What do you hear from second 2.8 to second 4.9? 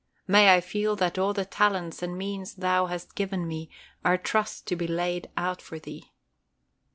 hast given me are trusts to be